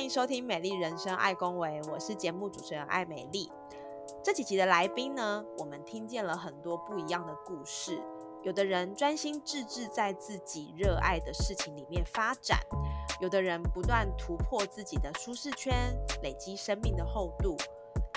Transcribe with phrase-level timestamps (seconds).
[0.00, 3.52] 欢迎收听《美丽人生爱公维》，我是节目主持人艾美丽。
[4.24, 8.02] 这几集的来宾呢，我们听见了很多不一样的故事。
[8.42, 12.58] 有的人专心致志在自己热爱的事情里面发展，
[13.20, 17.54] 有的人不断突破自己的舒适圈，累积生命的厚度，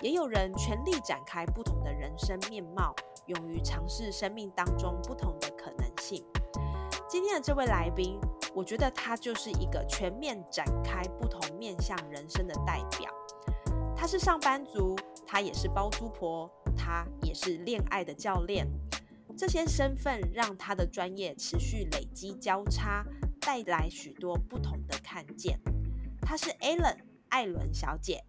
[0.02, 2.96] 也有人全力展开不同的人生面貌，
[3.26, 6.26] 勇于尝试生命当中不同的可能性。
[7.10, 8.18] 今天的这位来宾，
[8.56, 13.12] 我觉得他就是一个全面展开不同面向人生的代表。
[13.96, 14.96] 他是上班族，
[15.26, 18.68] 他也是包租婆，他也是恋爱的教练。
[19.36, 23.04] 这些身份让他的专业持续累积交叉，
[23.42, 25.60] 带来许多不同的看见。
[26.22, 26.98] 她是 Allen
[27.30, 28.24] 艾伦小姐。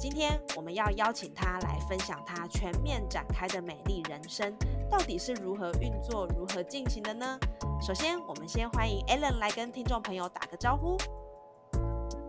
[0.00, 4.50] 今天我们要邀请她来分享她全面展开的美丽人生，
[4.90, 7.38] 到底是如何运作、如何进行的呢？
[7.86, 10.96] 首先，我们先欢迎 Allen 来跟听众朋友打个招呼。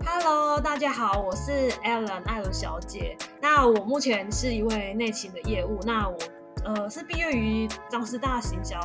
[0.05, 3.15] Hello，大家好，我是 Ellen 艾伦小姐。
[3.41, 5.79] 那我目前是一位内勤的业务。
[5.83, 6.17] 那我
[6.65, 8.81] 呃是毕业于张师大行销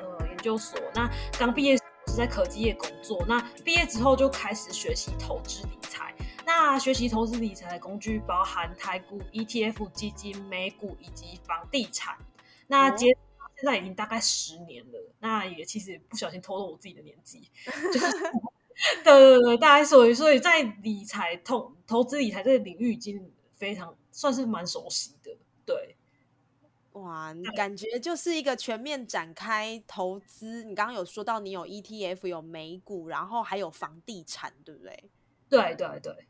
[0.00, 0.76] 呃研究所。
[0.92, 3.24] 那刚毕业是在科技业工作。
[3.28, 6.12] 那毕业之后就开始学习投资理财。
[6.46, 12.16] 那学习投资理财的工具包含台股、ETF 基金、美股以及房地产。
[12.66, 13.16] 那接
[13.56, 15.12] 现在已经大概十年了。
[15.20, 17.50] 那也其实不小心透露我自己的年纪，
[17.92, 18.32] 就是。
[19.04, 25.94] 对对对，大概所以所以在理财投投资理财这个领域已经非常算是蛮熟悉的，对。
[26.94, 30.64] 哇，你感觉就是一个全面展开投资。
[30.64, 35.04] 你刚刚有说到你有 ETF，有美股，然后还有房地产，对不对？
[35.48, 36.26] 对对对。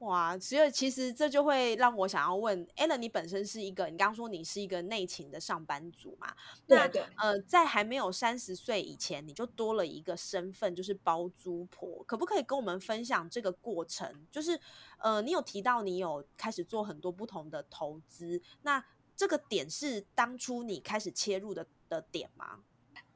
[0.00, 6.32] 哇，所以其实这就会让我想要问 Allen，你本身是一个，你刚刚说你是一个内勤的上班族嘛？
[6.68, 7.02] 对对。
[7.16, 12.04] 呃，在还没有三十岁以前，你就多了一个身份，就是包租婆。
[12.06, 14.24] 可不可以跟我们分享这个过程？
[14.30, 14.60] 就是
[14.98, 18.84] 呃，你有提到你有开始做很多不同的投资，那
[19.16, 22.60] 这个点是当初你开始切入的的点吗？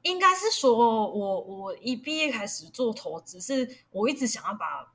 [0.03, 4.91] 应该是说我我一毕业开始做投资，是我一直想要把。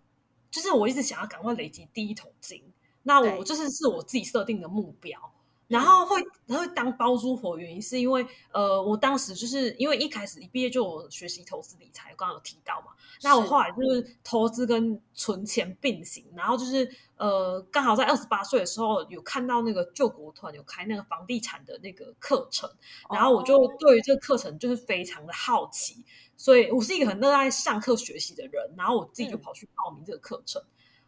[0.57, 2.63] 就是我一直想要赶快累积第一桶金，
[3.03, 5.31] 那我就是是我自己设定的目标。
[5.67, 12.87] 然后会会当包租婆，原因是因为呃，我当时就是因为一开始一毕业就有学习投资理财，刚刚有提到嘛。
[13.23, 22.69] 那我后来就是投资跟存钱并行，然后就是呃，刚好在二十八岁的时候有看到那个救国团有开那个房地产的那个课程，
[23.11, 26.05] 然后我就对于这个课程就是非常的好奇。
[26.39, 30.61] 所以我是一个很热爱上课学习的人，然后我自己就跑去报名这个课程，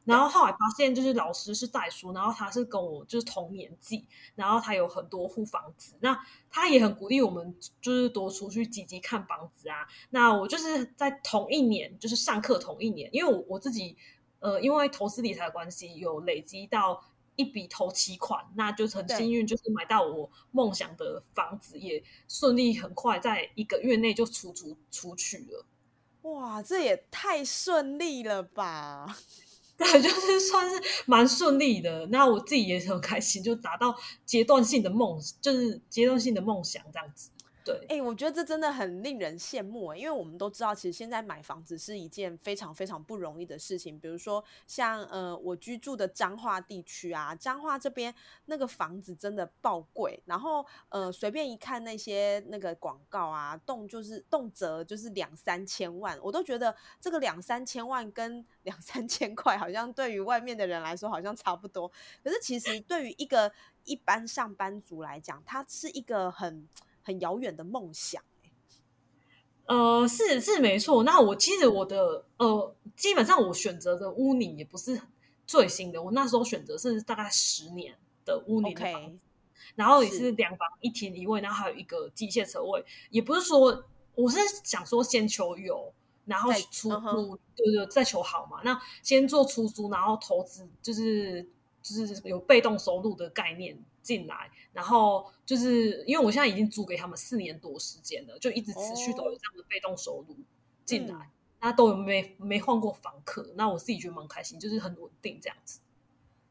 [0.10, 4.06] 然后后来发现就是老师是代书，然后他是跟我就是同年纪，
[4.36, 9.88] 然后他有很多户房子，那他也很鼓励我们就是多出去积极看房子啊。
[10.10, 13.96] 那我就是在同一年就是上课同一年，因为我我自己
[14.40, 17.04] 呃因为投资理财的关系有累积到。
[17.36, 25.66] 一笔投期款，那就很幸运，就是买到我梦想的房子，也顺利很快在一个月内就出租出去了。
[26.24, 29.16] 哇，这也太顺利了吧！
[29.80, 30.76] 对， 就是算是
[31.06, 32.06] 蛮顺利的。
[32.08, 33.96] 那我自己也很开心，就达到
[34.26, 37.30] 阶段性的梦，就是阶段性的梦想这样子。
[37.70, 44.00] 对，哎，我觉得这真的很令人羡慕因为我们都知道，其实现在买房子是一件非常非常不容易的事情。
[44.00, 48.14] 比如说，像呃，我居住的彰化地区啊，彰化这边
[48.46, 61.88] 那个房子真的爆贵，然后呃，随便一看那些那个广告啊，动就是动辄就是两三千万，我都觉得这个两三千万跟 两三千块，好像对于外面的人来说好像差不多。
[62.24, 63.52] 可是其实对于一个
[63.84, 66.68] 一般上班族来讲，它是一个很。
[67.10, 68.22] 很遥远的梦想，
[69.66, 71.02] 呃，是是没错。
[71.04, 75.02] 那我其实我的呃，基本上我选择的屋龄也不是
[75.48, 77.96] 最新的，我那时候选择是大概十年
[78.26, 79.26] 的屋龄的房子，
[79.74, 82.86] 然后也是两房一厅一卫，然后还有一个机械车位。
[83.10, 83.84] 也不是说
[84.14, 85.92] 我是想说先求有，
[86.26, 88.62] 然后出租，对对，再求好嘛。
[88.64, 91.42] 那先做出租，然后投资，就是
[91.82, 93.84] 就是有被动收入的概念。
[94.02, 100.36] 进来，然后就是因为我现在已经租给他们四年多时间了，就一直持续都有这样的被动收入
[100.86, 101.30] 进来。
[101.62, 105.82] 那都有没没换过房客，那我自己觉得蛮开心，就是很稳定这样子。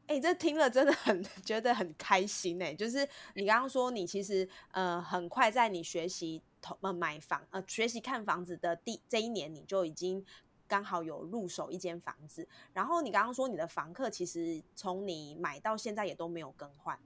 [0.05, 2.75] 哎，这听了真的很 觉得很开心哎！
[2.75, 10.23] 就是你刚刚说你其实呃很快在你学习投呃买房呃学习看房子的第这一年，你就已经
[10.67, 12.47] 刚好有入手一间房子。
[12.73, 16.99] 然后你刚刚说你的房客其实从你买到现在也都没有更换，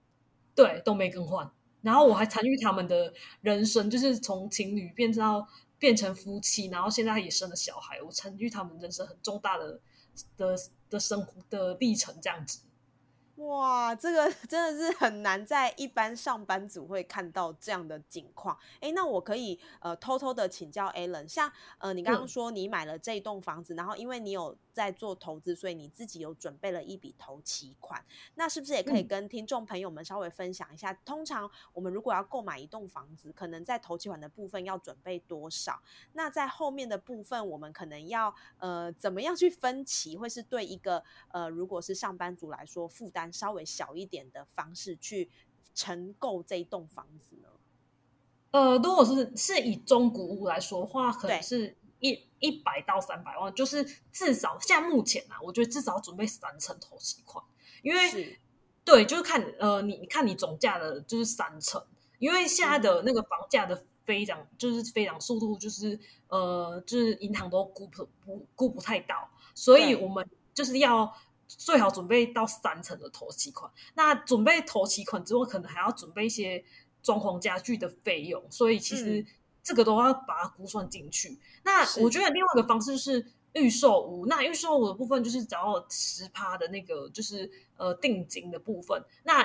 [0.56, 1.50] 对，都没更换。
[1.82, 5.48] 然后我还参与他们的人生，就是从情侣变到
[5.78, 9.80] 变成夫妻，然后现在也生了小孩，我参与他们人生很重大的
[10.38, 10.56] 的
[10.90, 12.62] 的生活的历程这样子。
[13.38, 18.58] 哇，这个 真的是很难在一般上班族会看到这样的景况。
[18.80, 28.04] 哎，那我可以呃偷偷的请教 Alan，像呃你刚刚说你买了这一栋房子，然后因为你有在做投资，所以你自己有准备了一笔投期款，
[28.36, 30.92] 那是不是也可以跟听众朋友们稍微分享一下？
[31.06, 35.80] 通常我们如果要购买一栋房子，可能在投期款的部分要准备多少？
[36.14, 43.32] 那在后面的部分，我们可能要呃怎么样去分期，会是对一个呃如果是上班族来说负担？
[43.32, 45.30] 稍微小一点的方式去
[45.76, 47.50] 承购这一栋房子呢？
[48.52, 57.44] 呃，如果是是以中古屋来说的话，可能是一一百到三百万，就是至少现在目前啊，我觉得至少要准备三成投期款，
[57.82, 58.38] 因为
[58.84, 61.84] 对，就是看呃，你看你总价的就是三成，
[62.20, 71.16] 因为现在的那个房价的飞涨就是飞涨速度，就是呃，就是银行都估不不估不太到，所以我们就是要。
[71.56, 76.64] 最好准备到三成的头期款，那准备头期款之后，可能还要准备一些
[77.04, 79.24] 装潢家具的费用，所以其实
[79.64, 81.40] 这个都要把它估算进去。
[81.64, 89.04] 那我觉得另外一个方式是预售屋，那预售屋的部分就是只要十趴的那个，就是呃定金的部分。
[89.24, 89.42] 那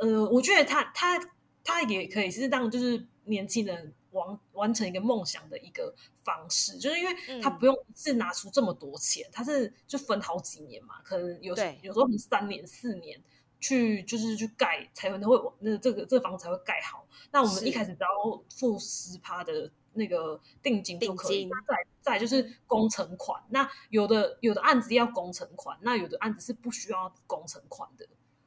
[0.00, 1.18] 呃，我觉得他他
[1.64, 3.94] 他也可以是让就是年轻人。
[4.12, 5.94] 完完成一个梦想的一个
[6.24, 13.22] 方式，就是因为他不用一次拿出这么多钱，他是就分好几年嘛，可能有有时候可能三年四年
[13.60, 17.06] 去就是去盖才能会那这个这个房子才会盖好。
[17.30, 23.42] 那我们一开始只要付十趴的那个定金就可以，再再就是工程款。
[23.50, 28.06] 那有的有的案子要工程款，那有的案子是不需要工程款的，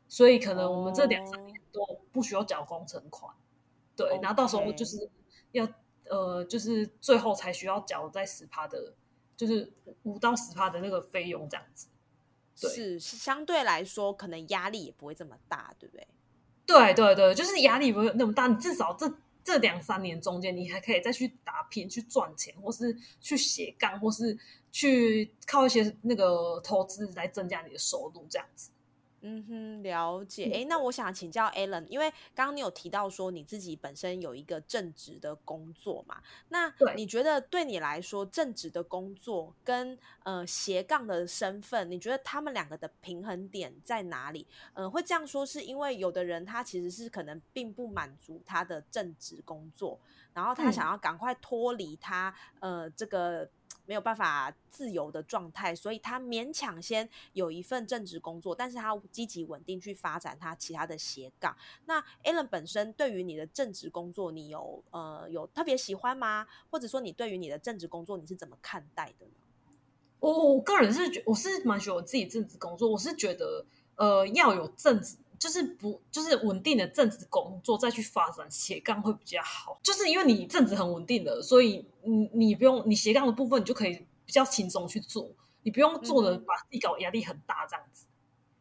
[0.10, 3.34] 所以可能我们这两三年都不需要缴工程款。
[3.96, 5.10] 对，然后到时候就是。
[5.54, 5.68] 要
[6.10, 8.96] 呃，就是最后才需要缴在十趴的，
[9.38, 9.72] 就是
[10.02, 11.86] 五到十趴的那个费用这样子。
[12.56, 16.08] 是相对来说，可能压力也不会这么大，对不对？
[16.66, 18.48] 对对对，就是压力不会那么大。
[18.48, 19.12] 你至少这
[19.44, 24.38] 这两三年中间，你还可以再去打拼、去赚钱，或是去斜杠，或是
[24.72, 28.70] 去靠一些那个投资来增加你的收入，这样子。
[29.26, 30.52] 嗯哼，了解。
[30.54, 36.22] 哎，那我想请教 Alan，因为刚刚你有提到说你自己本身有一个正职的工作嘛？
[36.50, 44.46] 那你觉得对你来说，正职的工作跟呃斜杠的身份，你觉得他们两个的平衡点在哪里？
[44.74, 49.98] 嗯，会这样说是因为有的人他其实是可能并不满足他的正职工作，
[50.34, 53.50] 然后他想要赶快脱离他呃这个。
[53.86, 61.56] 没有办法自由的状态，所以他勉强先有一份正职工作，但是他积极稳定去发展他其他的斜杠。
[61.86, 66.48] 那 Alan 本身对于你的正职工作，你有呃有特别喜欢吗？
[66.70, 69.32] 或者说你对于你的正职工作你是怎么看待的呢？
[70.20, 73.66] 我我个人是觉我是蛮喜欢我自己正职工作，我是觉得
[73.96, 75.18] 呃要有正职。
[75.44, 79.78] 就是不就是稳定的正职工作，再去发展斜杠会比较好。
[79.84, 85.30] 就是因为你正职很稳定的，所以你你不用你斜杠的部分，你就可以比较轻松去做，
[85.64, 88.06] 你不用做的把自己搞压力很大这样子。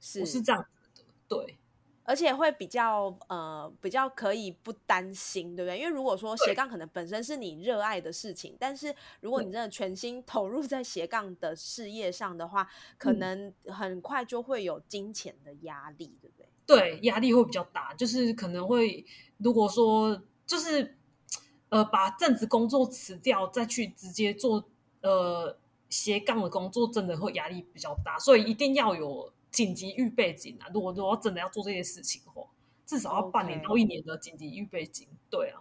[0.01, 1.57] 是，我是这样子的，对。
[2.05, 5.79] 而且会比较呃比较可以不担心，对不对？
[5.79, 16.49] 因为如果说斜杠可能本身是你热爱的事情，但是如果你真的全心投入在斜杠的事业上的话，可能很快就会有金钱的压力，对不对？
[16.77, 19.05] 对，压力会比较大，就是可能会，
[19.39, 20.97] 如果说就是，
[21.69, 24.65] 呃，把正职工作辞掉，再去直接做
[25.03, 25.59] 呃
[25.91, 30.71] 斜杠的工作，真的会压力比较大，所以一定要有紧急预备金啊！
[30.73, 32.49] 如果如果真的要做这些事情的话，
[32.87, 35.07] 至少要半年到一年的紧急预备金。
[35.29, 35.61] 对啊，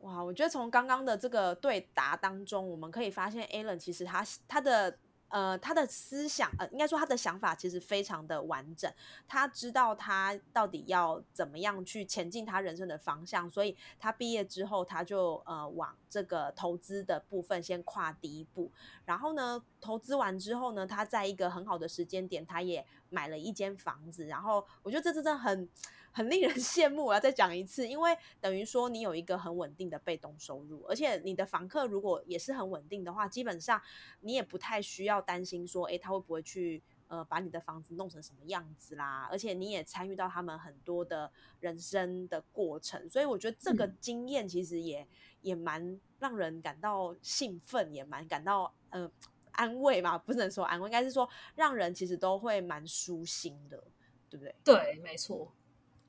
[0.00, 4.98] 哇，我觉得从刚刚的这个对答当中，我们可以发现，Alan 其实他他的。
[5.32, 8.92] 呃，他的思想，呃，应该说他的想法其实非常的完整。
[9.26, 18.70] 他知道他到底要怎么样去前进他人生的方向，所以他毕业之后，他就呃往这个投资的部分先跨第一步。
[19.06, 25.66] 然后呢，投资完之后呢，他在一个很好的时间点，他也买了一间房子，然后我觉得这真的很
[26.12, 27.04] 很令人 羡慕。
[27.06, 33.80] 我要再讲一次，因为等于说你有一个很稳定的被动收入，而且你的房客如果也是很稳定的话，基本上
[34.20, 36.82] 你也不太需要担心说，哎，他会不会去。
[37.08, 39.28] 呃，把你的房子弄成什么样子啦？
[39.30, 45.06] 而且你也参与到他们很多的人生的过程，所以我觉得这个经验其实也
[45.42, 49.10] 也蛮让人感到兴奋，也蛮感到呃
[49.50, 50.16] 安慰嘛。
[50.16, 53.84] 不能说安慰，应该是说让人其实都会蛮舒心的，
[54.30, 54.54] 对不对？
[54.64, 55.52] 对，没错。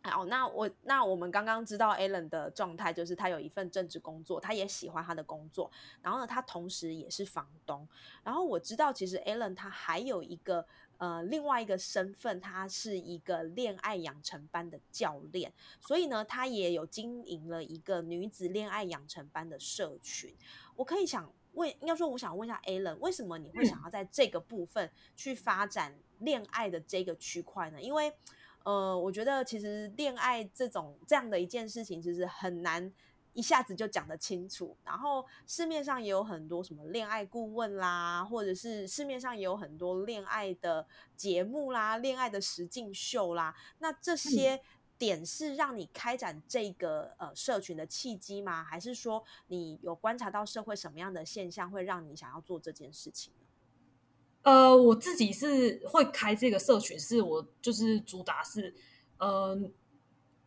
[0.05, 7.87] 好，那我那我们刚刚知道 Alan 的状态，就是他有一份正职工作，他也喜欢他的工作，然后呢，他同时也是房东。
[8.21, 10.67] 然后我知道，其实 Alan 他还有一个
[10.97, 20.35] 呃另外一个身份，他是一个恋爱养成班的教练，所以呢，他也有经营了一个女子恋爱养成班的社群。
[20.75, 27.81] 我可以想问，应该说，我想问一下 Alan，为什么你会想要在这个部分去发展恋爱的这个区块呢？
[27.81, 28.13] 因为
[28.63, 32.91] 呃，我觉得其实恋爱这种这样的一件事情，其实很难
[33.33, 34.77] 一下子就讲得清楚。
[34.83, 43.53] 然后市面上也有很多什么恋爱顾问啦，或者是市面上也有很多恋爱的节目啦、恋爱的实境秀啦。
[43.79, 44.61] 那这些
[44.97, 48.63] 点是让你开展这个呃社群的契机吗？
[48.63, 53.33] 还是说你有观察到社会什么样的现象，会让你想要做这件事情？
[54.43, 58.75] 呃，我自己是会开这个社群，是我就是主打是，
[59.17, 59.57] 呃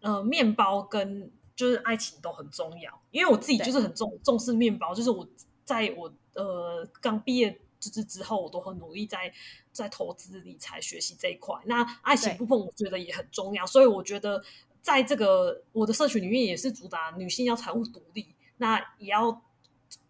[0.00, 5.26] 呃，面包跟就是爱情都很重要，因为我自己就是很重重视面包，就是我
[5.65, 9.33] 在我呃刚毕业就是之后，我都很努力在
[9.73, 11.59] 在投资理财学习这一块。
[11.65, 14.45] 那爱情部分我觉得也很重要，所以我觉得
[14.83, 19.43] 在这个我的社群里面也是主打女性要财务独立，那也要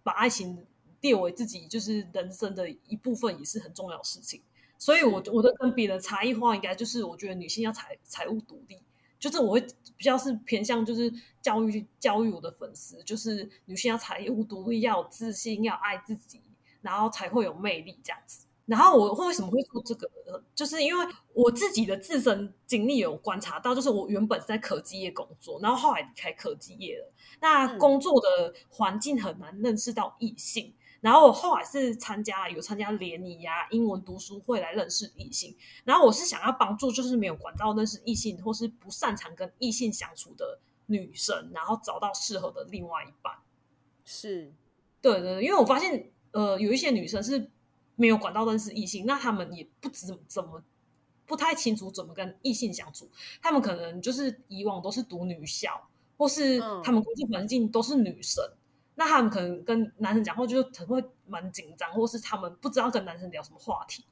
[0.02, 0.66] 把爱情。
[1.00, 4.42] 列为自己就是人生的一部分，也是很重要的事情。
[4.78, 8.78] 所以，我我的跟别人差异化，应该就是我觉得女性要财财务独立，
[9.18, 9.60] 就是我会
[9.96, 11.10] 比较是偏向就是
[11.40, 16.42] 教育教育我的粉丝，就是女性要财务独立，要有自信，要爱自己，
[16.82, 18.44] 然后才会有魅力这样子。
[18.66, 20.10] 然后我为什么会做这个？
[20.54, 30.74] 就是因为我自己的自身经历有观察到，就是我原本是在科技业工作，然后后来离开科技业了，那工作的环境很难认识到异性。
[31.06, 35.56] 然后我后来是参加有参加联谊呀、英文读书会来认识异性。
[35.84, 43.32] 然后我是想要帮助，就是没有管道认识异性，或是不擅长跟异性相处的女生，然后找到适合的另外一半。
[44.04, 44.52] 是，
[45.00, 47.52] 对对，因为我发现，呃，有一些女生是
[47.94, 50.60] 没有管道认识异性，那她们也不知怎么
[51.24, 53.08] 不太清楚怎么跟异性相处。
[53.40, 58.44] 她们可能就是以往都是读女校，或是她们工作环境都是女生。
[58.96, 64.04] 那他们可能跟男生讲话，就是可能会蛮紧张，或是他们不知道跟男生聊什么话题。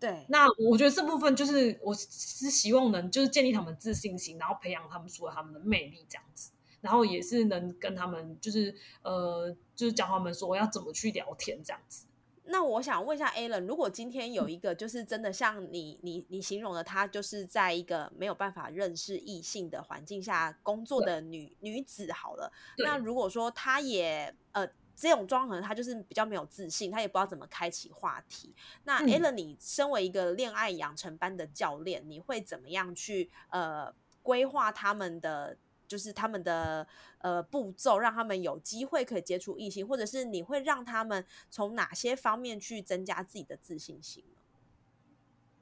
[0.00, 6.50] 对，那我觉得这部分就是我是希望能就是建立他们自信心，然后培养他们说他们的魅力这样子，
[6.80, 12.06] 然后也是能跟他们就是呃就是教他们说要怎么去聊天这样子。
[12.50, 28.54] 那我想问一下 Alan，如果今天有一个就是真的像你你你形容的，她就是在一个没有办法认识异性的环境下工作的女女子，好了，那如果说她也呃这种状况，她就是比较没有自信，她也不知道怎么开启话题。
[28.84, 35.56] 那 Alan，你身为一个恋爱养成班的教练，你会怎么样去呃规划他们的？
[35.88, 36.86] 就是他们的
[37.18, 44.42] 呃步骤，让他们有机会可以接触异性，或者是你会让他们从哪些方面去增加自己的自信心呢？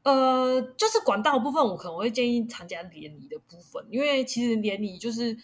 [0.02, 5.34] 呃，就是管道部分，我可能会建议参加联谊的部分，因为其实联谊就是，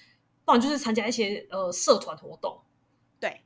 [0.45, 2.61] 不然就是参加一些呃社团活动。
[3.19, 3.41] 对，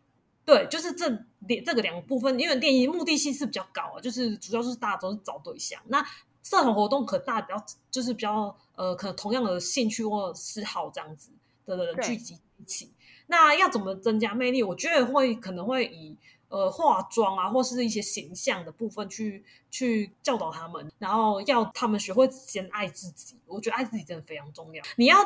[0.45, 1.09] 对，就是这
[1.40, 5.81] 联这个两个部分，因为联谊目的性是比较高啊，就是主要是大家都是找对象。
[5.87, 6.02] 那
[6.43, 11.30] 社团活动可大比较就是比较呃，可能同样的兴趣或嗜好这样子
[11.64, 12.92] 的人聚集一起。
[13.26, 14.62] 那要怎么增加魅力？
[14.62, 16.16] 我觉得会可能会以
[16.49, 23.37] 呃化妆啊，或是一些形象的部分去去教导他们，然后要他们学会先爱自己。
[23.47, 24.85] 我觉得爱自己真的非常重要。
[24.97, 25.16] 你要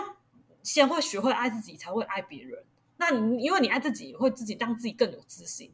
[0.62, 2.64] 先会学会爱自己，才会爱别人。
[2.96, 5.72] 那你因为你爱自己，会自己让自己更有自信。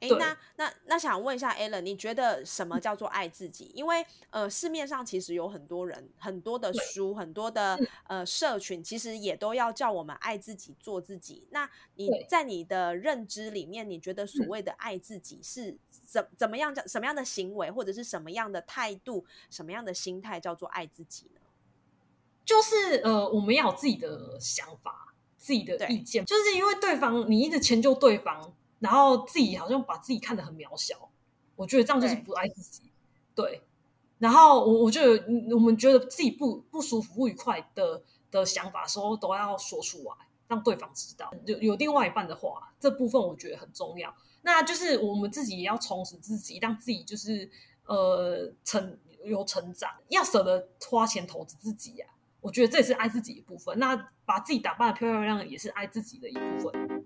[0.00, 3.70] 哎，那那那想问一下 Alan，你觉得什么叫做爱自己？
[3.74, 7.78] 因为呃，市面上其实有很多人、很多的书、很多的
[8.08, 11.46] 呃社群，其实也都要叫我们爱自己、做自己。
[11.50, 15.76] 那你在你的认知里面，你觉得所谓的爱自己是
[16.06, 21.40] 怎怎么样叫什么样的行为，或者是什么样的态度、什么样的心态叫做爱自己呢？
[22.46, 28.54] 就是呃，我们要有自己的想法、自己的意见，就是因为对方你一直迁就对方。
[28.80, 31.08] 然后自己好像把自己看得很渺小，
[31.54, 32.90] 我觉得这样就是不爱自己。
[33.34, 33.62] 对，
[34.18, 40.14] 然后我我就有我们觉得自己不不舒服、不愉快的的想法时候，都要说出来，
[40.48, 41.32] 让对方知道。
[41.46, 44.14] 有有另外一半的话，这部分我觉得很重要。
[44.42, 47.50] 那就是我们自己也要充实自己，让自己就是
[47.84, 52.06] 呃成有成长，要舍得花钱投资自己呀。
[52.40, 53.78] 我觉得这也是爱自己一部分。
[53.78, 57.04] 那把自己打扮的漂漂亮亮，也是爱自己的一部分。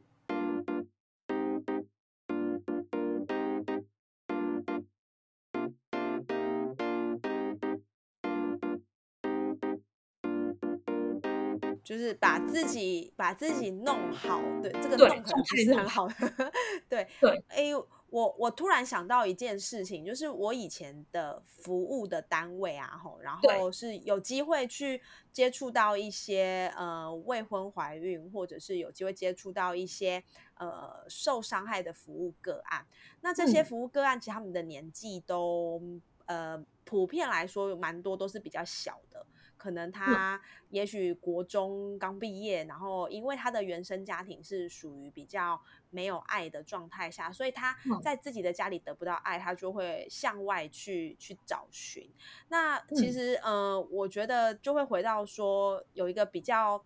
[12.05, 16.53] 就是把自己把自己弄好，对这个弄可能不是很好的，
[16.87, 17.43] 对对。
[17.49, 17.71] 哎，
[18.11, 25.01] 我我突然想到一件事情，就是我以前的服务的单位啊，吼，然后是有机会去
[25.33, 30.23] 接触到一些呃未婚怀孕，或者是有机会接触到一些
[30.59, 32.87] 呃受伤害的服务个案。
[33.23, 35.81] 那这些服务个案，其实他们的年纪都
[36.27, 39.25] 呃普遍来说蛮多都是比较小的。
[39.65, 52.07] 可能他也许国中刚毕业，然后因为他的原生家庭是属于比较没有爱的状态下，所以他在自己的家里得不到爱，他就会向外去去找寻。
[52.49, 56.85] 那其实，呃，我觉得就会回到说有一个比较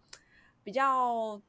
[0.63, 1.43] 比较。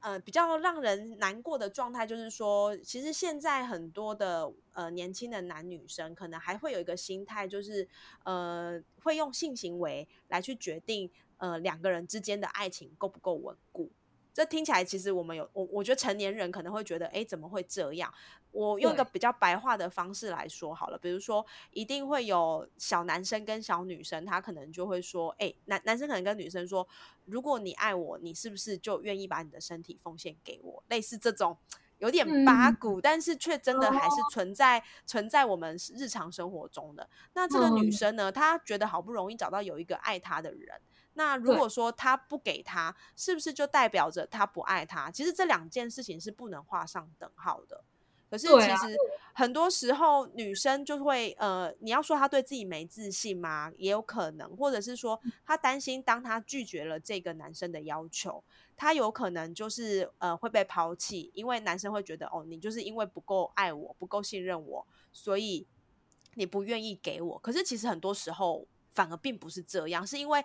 [0.00, 7.86] 呃，比较让人难过的状态就是说，其实现在很多的呃年轻的男女生可能还会有一个心态，就是
[8.24, 13.90] 呃会用性行为来去决定呃两个人之间的爱情够不够稳固。
[14.32, 18.12] 这听起来其实我们有我我觉得成年人可能会觉得，哎，怎么会这样？
[18.50, 26.86] 我用一个比较白话的方式来说好了，比如说，一定会有小男生跟小女生，他可能就会说，哎，男男生可能跟女生说，
[27.24, 30.82] 如果你爱我，你是不是就愿意把你的身体奉献给我？
[30.88, 31.56] 类似这种
[31.98, 37.08] 有点八股，但是却真的还是存在存在我们日常生活中的。
[37.32, 40.78] 那这个女生呢，她觉得好不容易找到有一个爱她的人，
[41.14, 45.10] 那如果说他不给他，是不是就代表着他不爱他？
[45.10, 47.84] 其实这两件事情是不能画上等号的。
[48.30, 48.96] 可是其实
[49.34, 53.70] 很多时候女生就会呃，你要说她对自己没自信吗？
[53.76, 58.42] 也有可能，或者是说她担心，当她拒绝了这个男生的要求，
[58.74, 65.66] 她有可能就是呃会被抛弃，因为男生会觉得哦，你就是因为不够爱我，不够信任我，所以
[66.32, 67.38] 你不愿意给我。
[67.38, 70.42] 可是其实很多时候反而并不是这样，是因为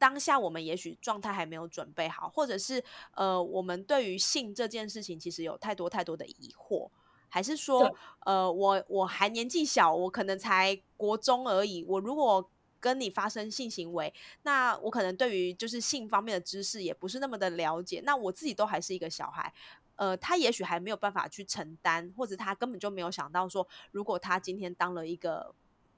[0.00, 2.82] 当下我们也许状态还没有准备好，或者是
[3.14, 6.88] 呃我们对于性这件事情其实有太多太多的疑惑。
[7.28, 7.94] 还是说，
[8.26, 11.84] 呃，我我还年纪小，我可能才国中而已。
[11.86, 18.02] 我如果跟你发生性行为，那我可能对于就是性方面的知识也不是那么的了解。
[18.04, 19.54] 那我自己都还是一个小孩，
[19.94, 25.54] 呃，他也许还没有办法去承担，或者他根本就没有想到说，如果他今天当了一个。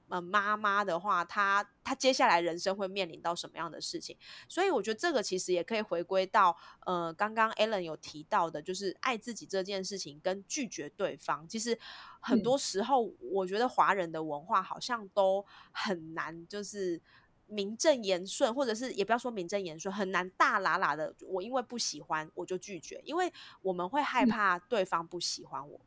[0.09, 4.15] 呃，妈妈的话，她她接下来人生会面临到什么样的事情？
[4.47, 11.47] 所以我觉得这个其实也可以回归到呃，刚刚 Alan 有提到的，就是爱自己这件事情跟拒绝对方。
[11.47, 11.77] 其实
[12.19, 17.01] 很多时候，我觉得华人的文化好像都很难，就是
[17.47, 21.15] 名正言顺，或者是也不要说名正言顺，很难大喇喇的。
[21.21, 25.79] 我因为不喜欢，我就拒绝，因为我们会害怕对方不喜欢我。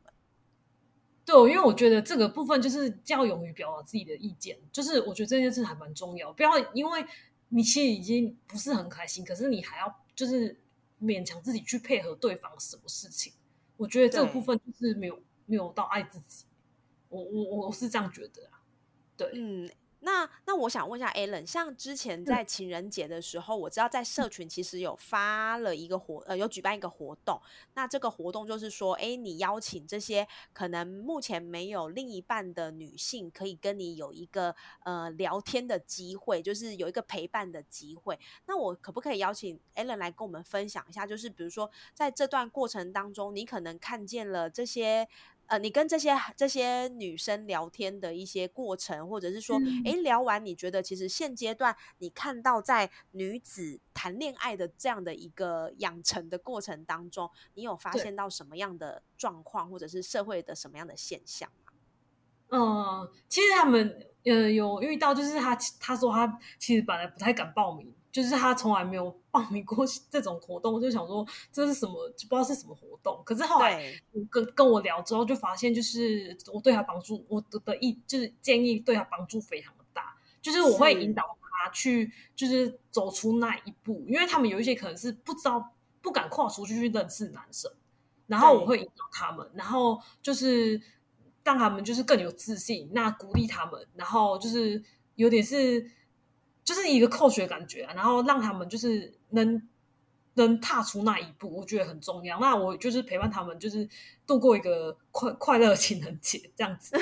[1.26, 6.32] 对，因为我觉得这个部分就是要勇于表达自己的意见，就是我觉得这件事还蛮重要。
[6.32, 7.04] 不要因为
[7.48, 10.56] 你其实已经不是很开心，可是你还要就是
[11.02, 13.32] 勉强自己去配合对方什么事情。
[13.76, 16.44] 我觉得这个部分就是没有没有到爱自己。
[17.08, 18.62] 我我我是这样觉得啊。
[19.16, 19.68] 对，嗯。
[20.07, 27.42] 那那我想问一下 Alan，像之前在情人节的时候，我知道在社群其实有发了一个活，呃，有举办一个活动。
[27.75, 38.16] 那这个活动就是说，哎，你邀请这些可能目前没有另一半的女性，可以跟你有一个呃聊天的机会，就是有一个陪伴的机会。
[38.47, 41.05] 那我可不可以邀请 Alan 来跟我们分享一下？
[41.05, 45.09] 就是比如说在这段过程当中，你可能看见了这些。
[45.46, 61.72] 呃，你跟这些这些女生聊天的一些过程，或者是说，哎，聊完你觉得其实现阶段你看到在女子谈恋爱的这样的一个养成的过程当中，你有发现到什么样的状况，或者是社会的什么样的现象吗？
[62.48, 67.94] 嗯，其实他们呃有遇到，就是他他说他其实本来不太敢报名。
[68.12, 73.22] 就是他从来没有报名过这种活动，我就想说这是什么，就不知道是什么活动。
[73.25, 73.92] 可是后来
[74.31, 80.16] 跟跟我聊之后，就发现就是我对他帮助，我的的意就是建议对他帮助非常的大。
[80.40, 87.70] 就是我会引导他去，就是走出那一步，因为他们有一些可能是不知道不敢跨出去去认识男生，
[88.27, 90.81] 然后我会引导他们，然后就是
[91.44, 94.83] 让他们就是更有自信，那鼓励他们，然后就是
[95.16, 95.90] 有点是
[96.66, 99.68] 就是一个扣学感觉啊，然后让他们就是能
[100.35, 102.40] 能踏出那一步，我觉得很重要。
[102.40, 103.88] 那我就是陪伴他们，就是
[104.26, 106.96] 度过一个快快乐情人节这样子。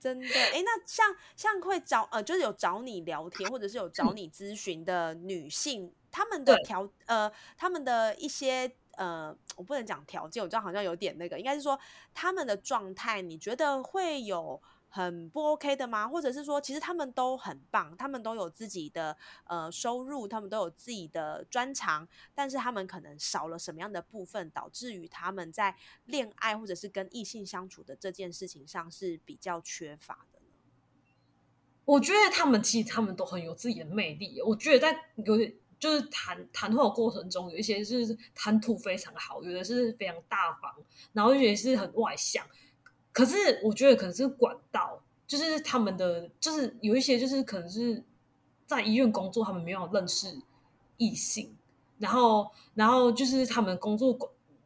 [0.00, 11.78] 真的，哎，那像像会找呃，就是有找你聊天，或者是有找你咨询的女性，他们的条呃，他们的一些呃，我不能讲条件，我知道好像有点那个，应该是说
[12.12, 14.60] 他们的状态，你觉得会有？
[14.92, 16.08] 很不 OK 的吗？
[16.08, 25.76] 或者是说，其实他们都很棒，他们都有自己的呃收入，他们都有自己的专长，但是他们可能少了什么样的部分，导致于他们在
[26.06, 30.40] 恋爱或者是跟异性相处的这件事情上是比较缺乏的？
[31.84, 34.42] 我觉得他们其实他们都很有自己的魅力。
[34.42, 40.74] 我觉得在有点就是谈谈话的过程中，有一些是谈吐非常好，有的是非常大方，
[41.12, 42.44] 然后也是很外向。
[43.12, 48.04] 可是我觉得可能是管道，就是他们的，就是有一些就是可能是
[48.66, 50.40] 在医院工作，他们没有认识
[50.96, 51.56] 异性，
[51.98, 54.16] 然后然后就是他们工作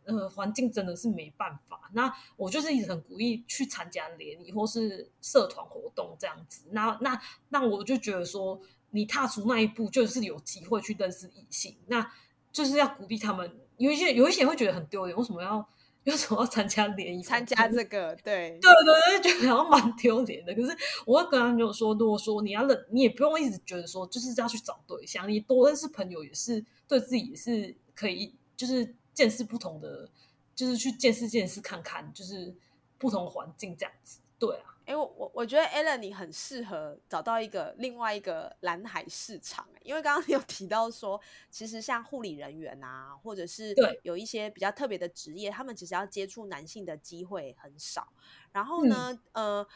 [0.04, 1.90] 呃环境真的是没办法。
[1.94, 6.64] 那我就是一直很鼓励去参加联谊或是社团活动这样子。
[6.72, 12.12] 那那那我就觉得说，你踏出那一步就是有机会去认识异性，那
[12.52, 13.50] 就是要鼓励他们。
[13.78, 15.66] 有一些有一些人会觉得很丢脸，为什么要？
[16.04, 17.22] 为什么要参加联谊？
[17.22, 20.54] 参加这个，对对对对，觉得好像蛮丢脸的。
[20.54, 30.08] 可是我会跟他就说，如果说你要认，你也不用一直觉得说就是要去找对象，你多认识朋友也是对自己也是可以，就是见识不同的，
[30.54, 32.54] 就是去见识见识看看，就是
[32.98, 34.18] 不同环境这样子。
[34.38, 34.73] 对啊。
[34.84, 41.20] 哎，我我我觉得 Allen 你很适合找到一个另外一个蓝海市场，因为刚刚你有提到说，
[41.50, 48.08] 其实像护理人员啊，或者是有一些比较特别的职业，他们其实要接触男性的机会很少。
[48.52, 49.66] 然后呢，呃，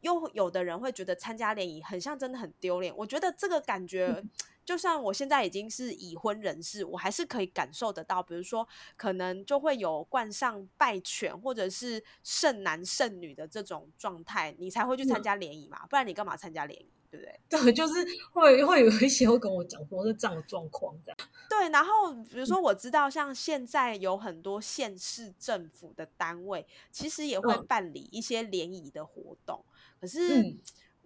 [0.00, 2.96] 又有的人会觉得参加联谊很像真的很丢脸。
[2.96, 4.22] 我觉得这个感觉。
[4.64, 17.40] 就算我现在已经是已婚人士，我还是可以感受得到，比如说可能就会有冠上拜犬或者是剩男剩女的这种状态，你才会去参加联谊嘛，不然你干嘛参加联谊，对不对？
[17.48, 17.94] 对，就是
[18.32, 21.18] 会会有一些会跟我讲说是这样的状况，这样。
[21.50, 29.64] 对，然后比如说我知道，像现在有很多县市政府的单位，其实也会办理一些联谊的活动，
[30.00, 30.56] 可是。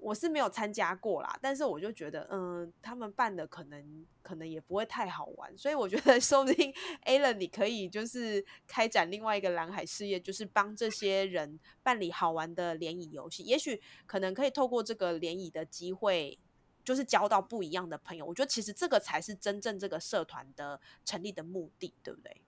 [0.01, 16.39] 我是没有参加过啦，但是我就觉得，嗯，他们办的可能可能也不会太好玩，所以我觉得 说不定 a l a n 你可以就是开展另外一个蓝海事业，就是帮这些人办理好玩的联谊游戏，也许可能可以透过这个联谊的机会，
[16.85, 18.25] 就是交到不一样的朋友。
[18.25, 22.41] 我觉得其实这个才是真正这个社团的成立的目的，对不对？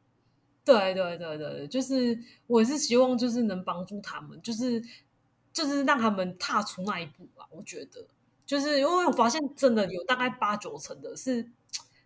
[0.64, 4.80] 对对对对，就是我是希望就是能帮助他们，就是。
[5.52, 8.06] 就是让他们踏出那一步吧，我觉得，
[8.46, 11.50] 就是因为我发现真的有大概八九成的是，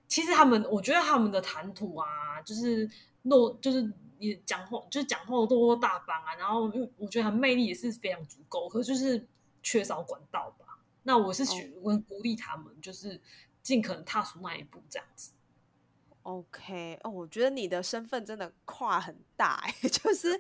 [0.09, 2.89] 其实他们，我觉得他们的谈吐啊，就是
[3.23, 9.27] 落，就是也讲话，就是讲话多多大方啊，然后我觉得他魅力也是非常足够，可就是
[9.63, 10.65] 缺少管道吧。
[11.03, 13.21] 那我是许我鼓励他们，就是
[13.63, 15.33] 尽可能踏出那一步这样子。
[16.23, 20.33] OK，哦，我觉得你的身份真的跨很大，哎， 就是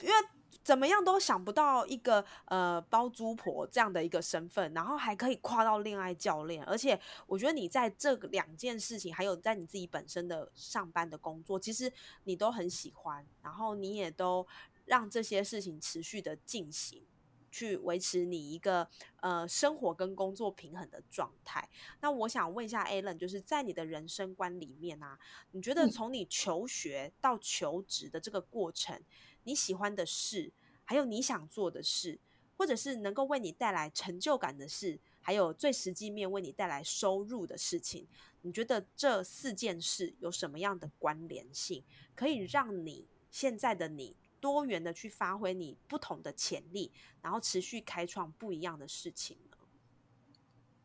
[0.00, 0.14] 因为。
[0.62, 11.90] 怎么样都想不到一个呃包租婆这样的一个身份，然后还可以跨到恋爱教练，而且我觉得你在这两件事情，还有在你自己本身的上班的工作，其实
[12.24, 14.46] 你都很喜欢，然后你也都
[14.84, 17.02] 让这些事情持续的进行，
[17.50, 18.88] 去维持你一个
[19.20, 21.66] 呃生活跟工作平衡的状态。
[22.00, 25.18] 那我想问一下 Alan，就是在你的人生观里面啊，
[25.52, 29.00] 你觉得从你求学到求职的这个过程？
[29.48, 30.52] 你喜欢的事，
[30.84, 32.18] 还有你想做的事，
[32.54, 38.06] 或者是能够为你带来成就感的事，还有最实际面为你带来收入的事情，
[38.42, 41.82] 你觉得这四件事有什么样的关联性，
[42.14, 49.56] 可以让你现在的你多元的去发挥你不同的潜力，然后持续开创不一样的事情呢？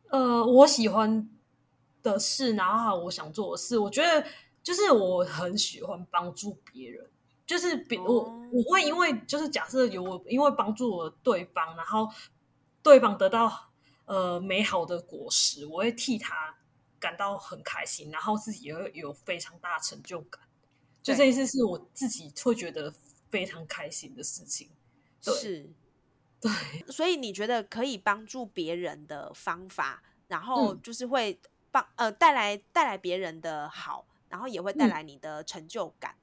[0.08, 1.28] 呃，我喜欢
[2.02, 4.26] 的事，然后我想做的事，我觉得
[4.62, 7.10] 就是我很喜欢帮助别人。
[7.46, 12.08] 就是比我我会因为就是假设有我因为帮助了对方，然后
[12.82, 13.70] 对方得到
[14.06, 16.56] 呃美好的果实，我会替他
[16.98, 20.42] 感到很开心，然后自己也会有非常大的成就感。
[21.02, 22.94] 就这一次是我自己会觉得
[23.28, 24.70] 非常开心的事情。
[25.20, 25.70] 是，
[26.40, 26.50] 对。
[26.88, 31.38] 所以你觉得可以帮助别人的方法，然后就是会
[31.70, 36.16] 帮呃带来带来别人的好，然后也会带来你的成就感。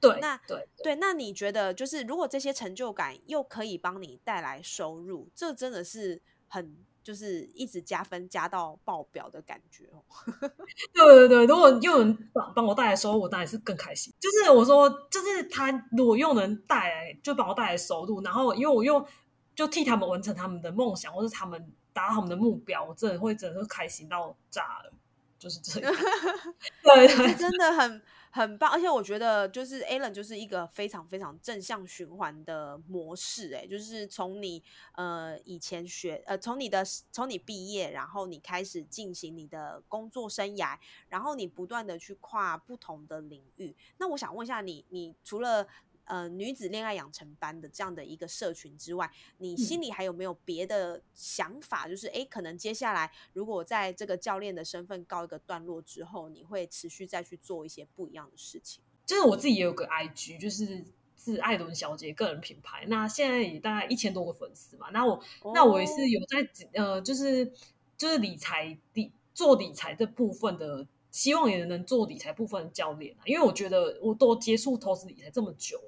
[0.00, 10.04] 对，那对对，那你觉得就是如果这些成就感又可以帮你带来收入，这真的是很就是一直加分加到爆表的感觉哦。
[10.92, 14.12] 对对对，如果又有人帮帮我带来收入，我当然是更开心。
[14.20, 19.06] 就是我说，就是他如果又能带来，就帮我带来收入，然后因为我又
[19.54, 24.92] 就替他们完成他们的梦想，或是他们达到他们的目标，我真的会真的会开心到炸了。
[25.38, 25.92] 就是这样，
[26.82, 28.02] 对，这真的很
[28.36, 40.76] 很棒，而且我觉得就是 Alan 就是一个非常非常正向循环的模式，哎，就是从你呃以前学呃从你的从你毕业，然后你开始进行你的工作生涯，
[41.08, 43.74] 然后你不断的去跨不同的领域。
[43.96, 45.66] 那我想问一下你，你除了
[46.06, 51.86] 呃，女子恋爱养成班的这样的一个社群之外，你心里还有没有别的想法？
[51.88, 58.82] 就是哎，可能接下来如果在这个教练的身份告一个段落之后，你会持续再去做一些不一样的事情。
[59.04, 60.84] 就是我自己也有个 IG，就是
[61.16, 64.90] 是艾伦小姐个人品牌，那现在也大概一千多个粉丝嘛。
[64.92, 65.22] 那我
[65.54, 67.52] 那我也是有在呃，就是
[67.96, 73.22] 就是理财理做理财这部分的，希望也能做理财部分的教练啊。
[73.26, 75.80] 因为我觉得我都接触投资理财这么久。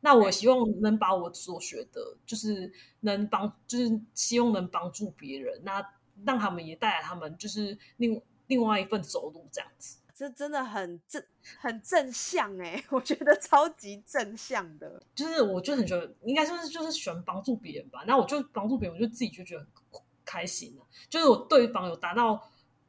[0.00, 5.84] 那我希望能把我所学的，就是能帮，就是希望能帮助别人，那
[6.24, 9.98] 让他们也带来他们就是另另外一份收入，这样子。
[10.12, 11.24] 这真的很正，
[11.58, 15.02] 很正向哎， 我觉得超级正向的。
[15.14, 18.04] 就是我就很觉得，应该说是就是喜欢帮助别人吧。
[18.06, 19.60] 那我就帮助别人，我就自己就觉得
[19.90, 20.84] 很开心了。
[21.08, 22.38] 就是我对方有达到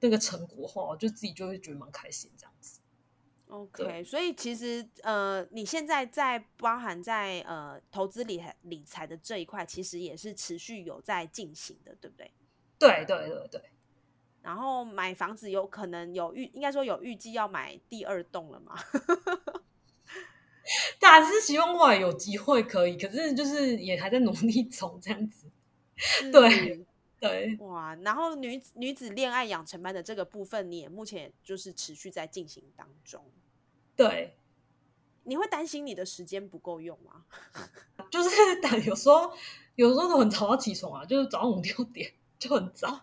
[0.01, 2.80] 那个成果后，我就自己就会觉得蛮开心这样子。
[3.51, 12.31] OK，所以其实呃，你现在在包含在呃投资理理财的这一块，其实也是持续有在进行的，对不对？
[12.79, 13.61] 对对对对。
[14.41, 18.73] 然后买房子有可能有预，应该说有预计要买第二栋了嘛？
[20.97, 25.45] 当然是希望未来有机会可以，可是就是也还在努力中这样子。
[26.31, 26.85] 对
[27.19, 27.57] 对。
[27.59, 33.21] 哇，然后女女子恋爱养成班的这个部分，你也目前就是持续在进行当中。
[33.95, 34.35] 对，
[35.23, 37.25] 你会担心你的时间不够用吗？
[38.09, 38.29] 就是
[38.87, 39.31] 有时候，
[39.75, 43.01] 有时候都很早要起床啊，就是早上五六点就很早。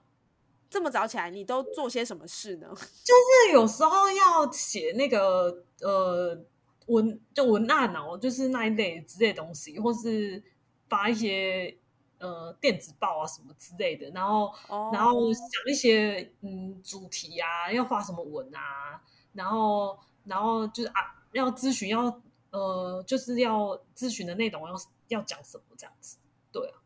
[0.69, 2.69] 这么早起来，你都做些什么事呢？
[2.75, 6.39] 就是有时候要写那个呃
[6.87, 10.43] 文，就文案哦，就是那一类之类东西，或是
[10.89, 11.79] 发一些
[12.19, 14.53] 呃电子报啊什么之类的，然后
[14.93, 19.01] 然后想一些嗯主题啊，要发什么文啊，
[19.33, 19.99] 然后。
[20.29, 24.75] 然后就是啊，要咨询要呃，就是要咨询的内容要
[25.09, 26.19] 要讲什么这样子，
[26.53, 26.81] 对啊。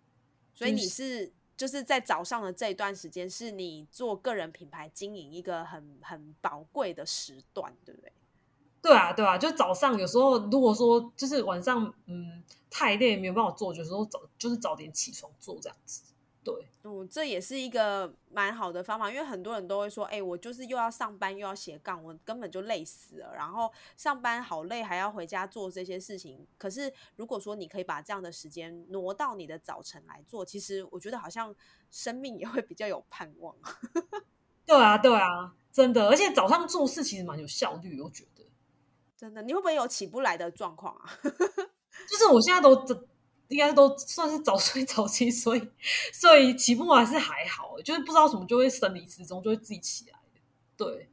[0.55, 8.13] 所以你是就是在早上的这一段时间，是你做个人品牌经营一个很很宝贵的时段，对不对？
[8.81, 16.03] 对啊，对啊，就早上有时候如果说就是晚上嗯太累没有办法做，有时候早就是早点起床做这样子。
[16.83, 23.33] 对，嗯，这也是一个蛮好的方法，因为很多人都会说，哎，我就是又要上班又要斜杠，我根本就累死了。
[23.35, 26.47] 然后上班好累，还要回家做这些事情。
[26.59, 31.55] 可是如果说你可以把这样的时间挪到你的早晨来做，其实我觉得好像
[31.91, 33.55] 生命也会比较有盼望。
[34.67, 38.45] 对啊，对啊，真的，而且早上做事其实蛮有效率，我觉得。
[39.17, 41.09] 真的，你会不会有起不来的状况啊？
[42.09, 42.75] 就是我现在都
[43.53, 45.69] 应该都算是早睡早起，所以
[46.13, 50.19] 所以起步还是还好，就是不知道什么就会生理时钟就会自己起来
[50.77, 51.09] 对，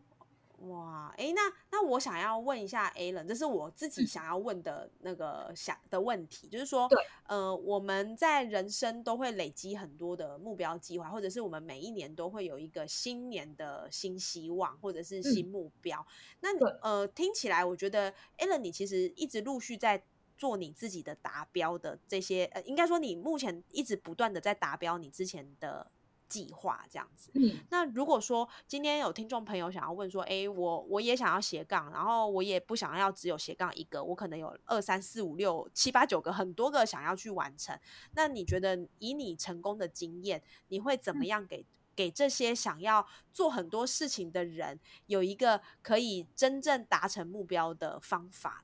[0.69, 6.89] 哇，哎，那那我想要问一下 A 伦，这是我自己想要问的那个想的问题，就是说，
[7.27, 16.05] 呃，我们在人生都会累积很多的目标计划，或者是我们每一年都会有一个新年的新希望，或者是新目标。
[16.39, 16.49] 那
[16.81, 20.03] 呃，听起来我觉得 A 伦你其实一直陆续在。
[20.39, 25.91] 做你自己的达标的这些，呃，应该说你目前一直不断的在达标你之前的
[26.29, 27.29] 计划，这样子。
[27.33, 37.77] 嗯，那如果说今天有听众朋友想要问说，哎，我我也想要斜杠，然后我也不想要只有斜杠一个，我可能有二三四五六七八九个很多个想要去完成。
[38.13, 48.63] 那你觉得以你成功的经验，你会怎么样给给这些想要做很多事情的人有一个可以真正达成目标的方法？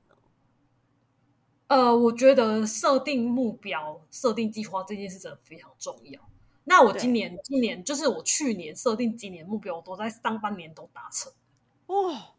[1.68, 6.20] 呃，我觉得设定目标、设定计划这件事真的非常重要。
[6.64, 11.32] 那我今年、今年就是我去年设定今年目标，我都在上半年都达成。
[11.86, 12.34] 哇，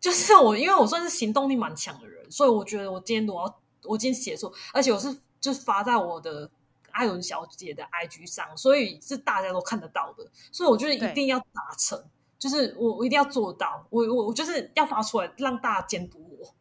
[0.00, 6.50] 就是我，因为我算是行动力蛮强的人，所以我觉得我今天我要，我今天写作，而且我是就是发在我的
[6.90, 10.26] 艾伦小姐的 IG 上，所以是大家都看得到的。
[10.52, 12.02] 所以我觉得一定要达成，
[12.38, 16.54] 就是我我一定要做到，我我我就是要发出来，让大家监督我，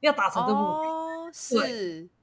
[0.00, 1.03] 要达成这目标。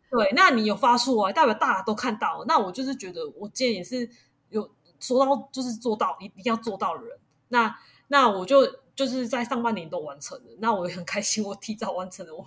[0.09, 2.43] 对，那你有发出来，代表大家都看到。
[2.47, 4.09] 那我就是觉得，我今天也是
[4.49, 4.69] 有
[4.99, 7.17] 说到就是做到，一定要做到的人。
[7.49, 12.45] 那那我就就是在上半年都完成了，那我也很开心，我提早完成了我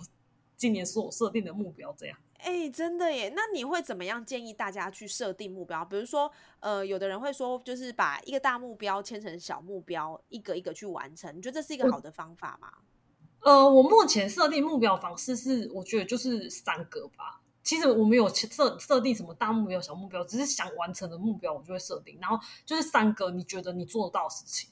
[0.57, 1.93] 今年所设定的目标。
[1.97, 3.33] 这样，哎，真的耶。
[3.35, 5.83] 那你会怎么样建议大家去设定目标？
[5.85, 11.35] 比如说，呃，有的人会说，就是把一个大目标切成小目标，一个一个去完成。
[11.35, 12.71] 你觉得这是一个好的方法吗？
[13.45, 17.39] 呃，我目前设定目标方式是，我觉得就是三个吧。
[17.61, 22.17] 其实我没有设设定什么大目标、小目标，只是想完成的目标，我就会设定。
[22.19, 24.71] 然后就是三个你觉得你做得到的事情，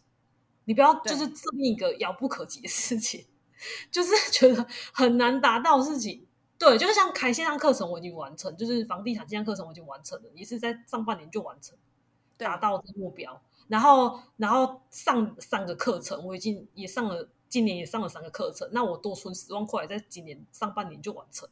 [0.66, 3.24] 你不要就是设定一个遥不可及的事情，
[3.92, 6.26] 就是觉得很难达到事情。
[6.58, 11.78] 对，就是像开线上课程，我已经完成，就是房地产线上课程我已经完成了，也是在上半年就完成，
[12.38, 13.40] 达到这目标。
[13.68, 21.48] 然后，然后上三个课程，我已经也上了，今年也上了三个课程，那我多存十万块，在今年上半年就完成。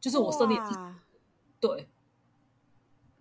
[0.00, 0.54] 就是我设立，
[1.58, 1.88] 对，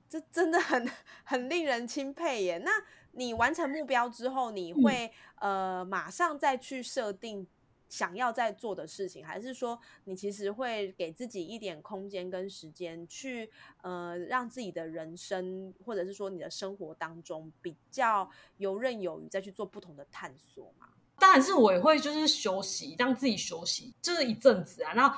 [0.07, 0.87] 这真的很
[1.23, 2.59] 很令人钦佩耶。
[2.59, 2.69] 那
[3.13, 7.47] 你完成目标之后，你会呃马上再去设定
[7.89, 20.89] 想要再做的事情，还是说你其实会给自己一点空间跟时间，去呃让自己的人生或者是说你的生活当中比较游刃有余，再去做不同的探索嘛？
[21.21, 25.15] 当然是我也会就是休息，让自己休息，就是一阵子啊，然后。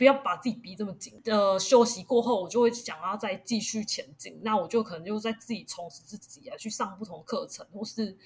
[0.00, 1.20] 不要把自己逼这么紧。
[1.26, 4.40] 呃，休息过后，我就会想要再继续前进。
[4.42, 8.16] 那我就可能就在自己充实自己啊，去上不同课程，或是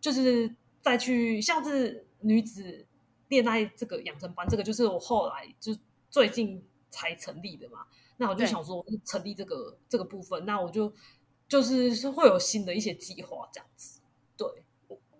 [0.00, 2.86] 就是再去像是女子
[3.28, 5.76] 恋爱这个养成班，这个就是我后来就
[6.08, 7.80] 最近才成立的嘛。
[8.16, 10.90] 那我就想说，成立这个这个部分，那我就
[11.46, 14.00] 就是会有新的一些计划这样子，
[14.38, 14.48] 对。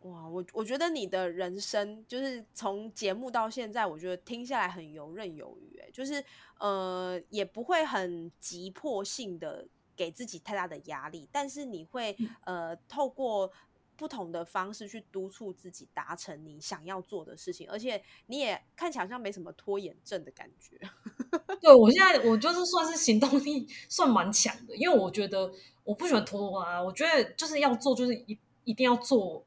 [0.02, 6.24] 哇，我我觉得你的人生就是从节目到现在，我觉得听下来很游刃有余，哎，就是
[6.58, 13.52] 呃也不会很急迫性的给自己太大的压力，但是你会呃透过
[13.94, 20.80] 不同的方式去督促自己达成你想要做的事情，而且你也看起来像没什么拖延症的感觉。
[21.60, 25.52] 对我现在我就是算是行动力算蛮强的，因为我觉得
[25.84, 29.44] 我不喜欢拖拖拉，我觉得就是要做就是一一定要做。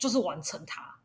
[0.00, 0.96] 就是完成它，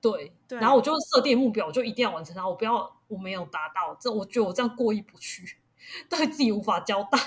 [0.00, 5.58] 对，然后我就设定目标，我就一定要完成它，我不要我没有达到，这我觉得我这样过意不去，
[6.08, 7.18] 对自己无法交代。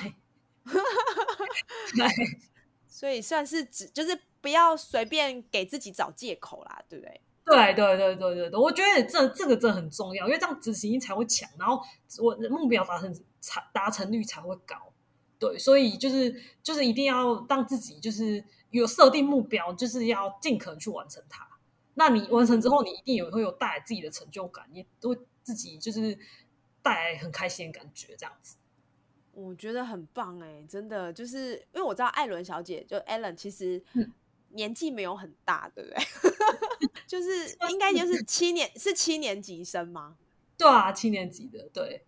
[1.95, 2.07] 对，
[2.89, 7.21] 所以算是只就是不要随便给自己找借口啦，对不对？
[7.45, 11.81] 对对对对对对，我觉得这这个真的很重要，因为这样执行力才会强，然后
[12.21, 14.75] 我目标达成才达成率才会高。
[15.39, 18.43] 对，所以就是就是一定要让自己就是。
[18.79, 21.47] 有设定目标，就是要尽可能去完成它。
[21.95, 26.17] 那你完成之后，你一定也会有带来自己的成就感，也都自己就是
[26.81, 28.57] 带来很开心的感觉，这样子。
[29.31, 33.83] 我觉得很棒哎，真的就是因为我知道艾伦小姐就 Ellen 其实
[34.49, 36.03] 年纪没有很大，对不对？
[37.07, 40.17] 就是应该就是七年是七年级生吗？
[40.57, 42.05] 对啊，七年级的对。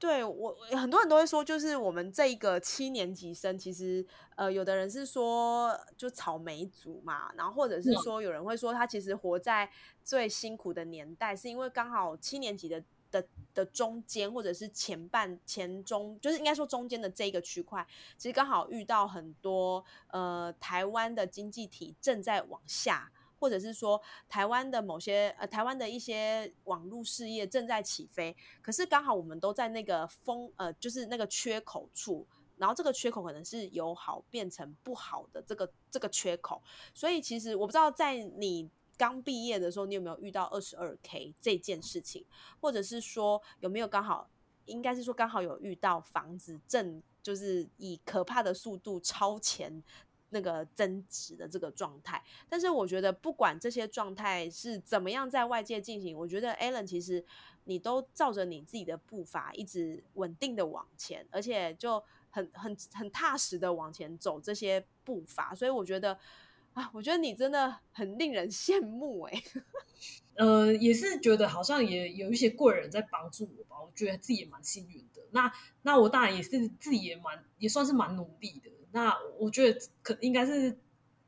[0.00, 9.70] 对我很多人都会说，就是我们这一个七年级生，其实呃，有的人是说就草莓族嘛，然后或者是说有人会说他其实活在
[10.02, 17.86] 最辛苦的年代，是因为刚好七年级的的的中间或者是前半前中，就是应该说中间的这一个区块，
[18.16, 23.12] 其实刚好遇到很多呃台湾的经济体正在往下。
[23.40, 32.26] 或者是说台湾的某些呃台湾的一些网络事业正在起飞，可是刚好我们都在那个风呃就是那个缺口处，
[32.58, 42.26] 然后这个缺口可能是由好变成不好的这个这个缺口，所以其实我不知道在你刚毕业的时候，你有没有遇到二十二 K 这件事情，
[42.60, 44.28] 或者是说有没有刚好
[44.66, 49.82] 应该是说刚好有遇到房子正就是以可怕的速度超前。
[50.30, 57.24] 那个增值的这个状态，但是我觉得不管这些状态是怎么样在外界进行，我觉得 Alan 其实
[57.64, 66.18] 你都照着你自己的步伐一直稳定的往前，而且就很很很踏实的往前走这些步伐，所以我觉得
[66.74, 69.42] 啊，我觉得你真的很令人羡慕哎。
[70.36, 75.20] 呃，也是觉得好像也有一些贵人在帮助我吧，我觉得自己也蛮幸运的。
[75.32, 78.70] 那那我当然也是自己也蛮也算是蛮努力的。
[78.92, 80.78] 那我觉得可应该是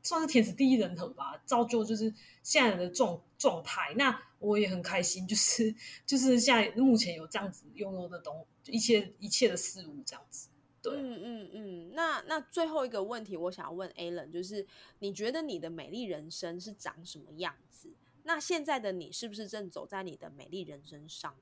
[0.01, 3.93] 算是天时地利人和吧，造就就是现在的状状态。
[3.97, 5.73] 那我也很开心，就是
[6.05, 10.49] 就是现在目前有这样子拥有的东一切一切的事物这样子。
[10.81, 11.91] 对，嗯嗯嗯。
[11.93, 14.67] 那那最后一个问题，我想要问 Alan，就是
[14.99, 17.89] 你觉得你的美丽人生是长什么样子？
[18.23, 21.35] 那现在的你是不是正走在你的美丽人生上？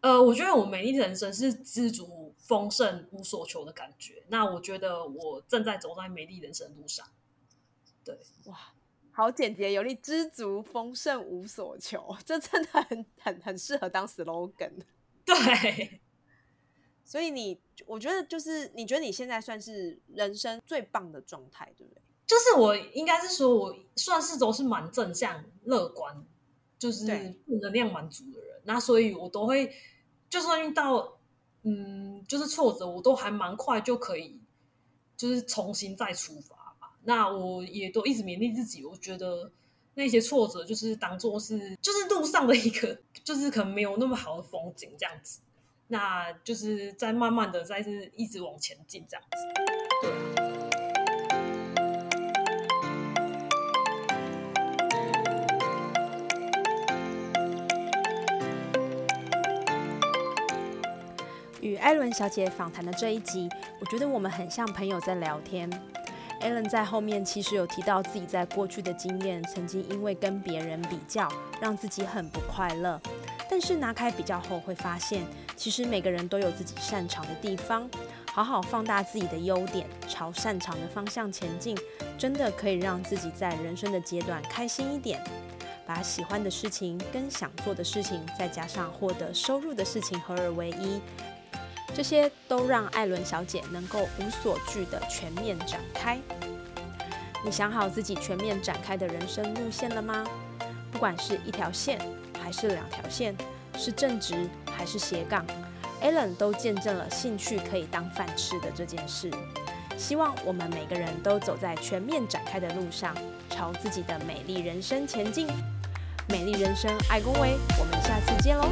[0.00, 4.22] 呃，我觉得我美丽人生是知足、丰盛、无所求的感觉。
[4.28, 7.06] 那我觉得我正在走在美丽人生路上。
[8.04, 8.74] 对，哇，
[9.10, 14.72] 好简洁有力，知足丰盛无所求，这真的很很很适合当 slogan。
[15.26, 16.00] 对，
[17.04, 22.02] 所以你我觉得就是你觉得你现在算是人生最棒的状态，对不对？
[22.24, 26.24] 就是我应该是说，我算是都是蛮正向、乐观，
[26.78, 27.06] 就是
[27.46, 28.47] 负能量蛮足的人。
[28.68, 29.72] 那所以，我都会
[30.28, 31.16] 就算遇到
[31.62, 34.38] 嗯，就是挫折，我都还蛮快就可以，
[35.16, 36.98] 就是重新再出发吧。
[37.04, 39.50] 那我也都一直勉励自己，我觉得
[39.94, 45.40] 那些挫折就是当做是就是路上的一个， 就是可能没有那么好的风景这样子。
[45.86, 49.38] 那就是在慢慢的在是一直往前进这样子，
[50.34, 50.37] 对。
[61.88, 63.48] 艾伦小姐访谈的这一集，
[63.80, 65.70] 我觉得我们很像朋友在聊天。
[66.38, 71.26] 艾伦在后面其实有提到自己在过去的经验，曾经因为跟别人比较，
[71.62, 73.00] 让自己很不快乐。
[73.48, 75.24] 但是拿开比较后，会发现
[75.56, 77.88] 其实每个人都有自己擅长的地方，
[78.34, 81.74] 好好放大自己的优点，朝擅长的方向前进，
[82.18, 85.24] 真的可以让自己在人生的阶段开心一点。
[85.86, 91.00] 把喜欢的事情跟想做的事情，再加上获得收入的事情合二为一。
[91.94, 96.18] 这些都让艾伦小姐能够无所惧的全面展开。
[97.44, 100.24] 你想好自己全面展开的人生路线了吗？
[100.90, 101.98] 不管是一条线
[102.40, 103.36] 还是两条线，
[103.76, 105.44] 是正直还是斜杠，
[106.00, 109.30] 艾伦都见证了兴趣可以当饭吃的这件事。
[109.96, 113.14] 希望我们每个人都走在全面展开的路上，
[113.50, 115.46] 朝自己的美丽人生前进。
[116.28, 118.68] 美丽人生，爱恭维，我们下次见喽！